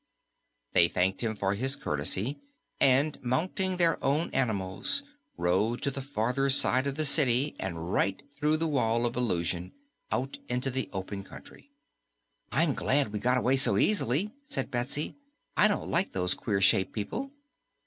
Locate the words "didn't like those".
15.67-16.33